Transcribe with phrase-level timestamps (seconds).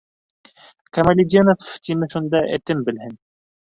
[0.97, 3.19] Камалетдинов тиме шунда, этем белһен!